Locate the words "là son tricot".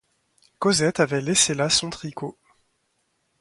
1.53-2.35